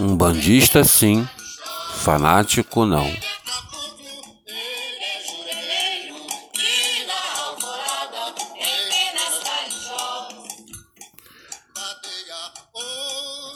[0.00, 1.28] Um bandista, sim.
[1.96, 3.04] Fanático, não.
[3.04, 3.18] ele
[5.72, 5.98] é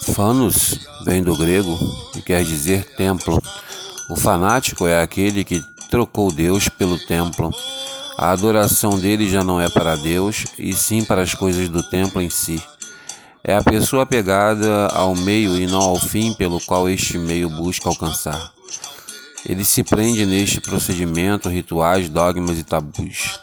[0.09, 1.79] e Fanos vem do grego
[2.23, 3.43] quer dizer templo.
[4.09, 7.51] O fanático é aquele que trocou Deus pelo templo.
[8.16, 12.23] A adoração dele já não é para Deus, e sim para as coisas do templo
[12.23, 12.62] em si.
[13.45, 17.88] É a pessoa apegada ao meio e não ao fim pelo qual este meio busca
[17.88, 18.52] alcançar.
[19.45, 23.41] Ele se prende neste procedimento, rituais, dogmas e tabus.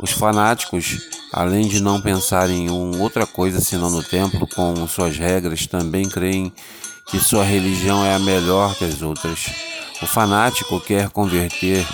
[0.00, 0.98] Os fanáticos,
[1.32, 6.50] além de não pensarem em outra coisa senão no templo com suas regras, também creem
[7.06, 9.46] que sua religião é a melhor que as outras.
[10.02, 11.86] O fanático quer converter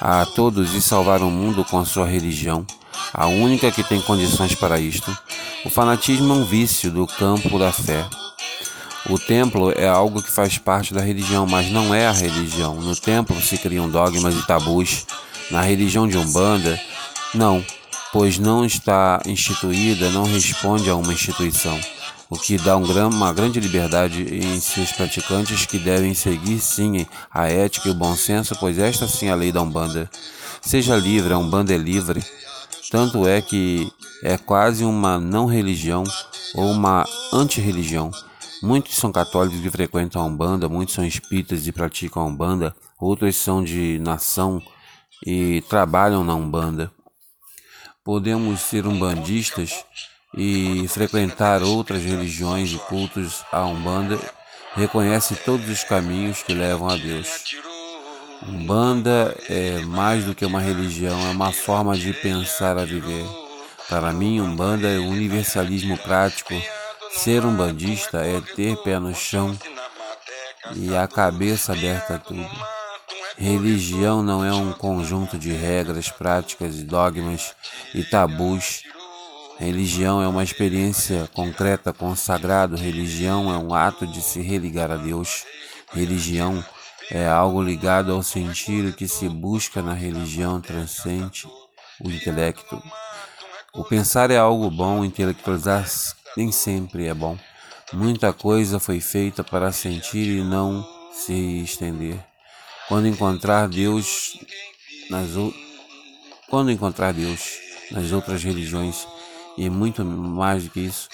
[0.00, 2.66] a todos e salvar o mundo com sua religião,
[3.12, 5.16] a única que tem condições para isto.
[5.64, 8.04] O fanatismo é um vício do campo da fé.
[9.08, 12.74] O templo é algo que faz parte da religião, mas não é a religião.
[12.76, 15.06] No templo se criam dogmas e tabus.
[15.50, 16.80] Na religião de Umbanda,
[17.34, 17.64] não,
[18.12, 21.78] pois não está instituída, não responde a uma instituição,
[22.30, 27.48] o que dá um uma grande liberdade em seus praticantes que devem seguir sim a
[27.48, 30.10] ética e o bom senso, pois esta sim é a lei da Umbanda.
[30.60, 32.24] Seja livre, a Umbanda é livre.
[32.90, 33.90] Tanto é que
[34.22, 36.04] é quase uma não religião
[36.54, 38.10] ou uma antirreligião.
[38.62, 43.36] Muitos são católicos e frequentam a Umbanda, muitos são espíritas e praticam a Umbanda, outros
[43.36, 44.62] são de nação
[45.26, 46.90] e trabalham na Umbanda.
[48.02, 49.84] Podemos ser umbandistas
[50.36, 53.44] e frequentar outras religiões e cultos.
[53.52, 54.18] A Umbanda
[54.74, 57.56] reconhece todos os caminhos que levam a Deus.
[58.46, 63.24] Umbanda é mais do que uma religião, é uma forma de pensar a viver.
[63.88, 66.54] Para mim, Umbanda é o universalismo prático.
[67.10, 69.56] Ser um bandista é ter pé no chão
[70.74, 72.50] e a cabeça aberta a tudo.
[73.36, 77.54] Religião não é um conjunto de regras, práticas, dogmas
[77.94, 78.82] e tabus.
[79.58, 82.76] Religião é uma experiência concreta com o sagrado.
[82.76, 85.44] Religião é um ato de se religar a Deus.
[85.92, 86.64] Religião
[87.10, 91.46] é algo ligado ao sentido que se busca na religião transcende
[92.00, 92.82] o intelecto.
[93.72, 95.86] O pensar é algo bom, intelectualizar
[96.36, 97.38] nem sempre é bom.
[97.92, 102.18] Muita coisa foi feita para sentir e não se estender.
[102.88, 104.38] Quando encontrar Deus
[105.08, 105.54] nas ou...
[106.48, 107.58] quando encontrar Deus
[107.90, 109.06] nas outras religiões
[109.56, 111.08] e muito mais do que isso,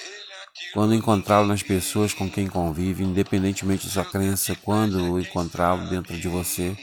[0.73, 6.17] quando encontrá-lo nas pessoas com quem convive, independentemente de sua crença, quando o encontrá-lo dentro
[6.17, 6.75] de você,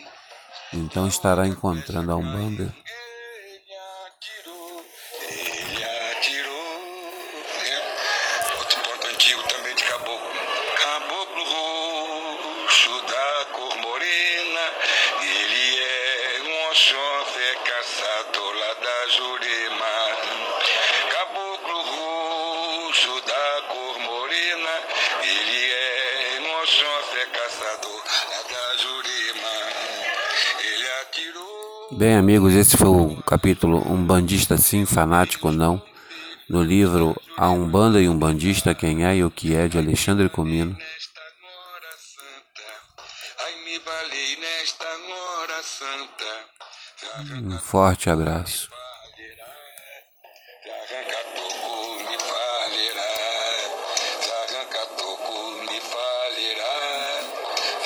[0.72, 2.74] então estará encontrando a Umbanda.
[8.58, 10.30] Outro antigo também de caboclo.
[10.82, 13.77] Caboclo roxo da cor
[27.28, 28.02] caçador
[28.50, 28.64] da
[30.64, 31.88] Ele atirou.
[31.92, 35.82] Bem, amigos, esse foi o capítulo Um Bandista Sim, Fanático Não.
[36.48, 40.28] No livro A Umbanda e um Bandista, Quem é e o que é, de Alexandre
[40.28, 40.76] Comino.
[47.44, 48.68] Um forte abraço.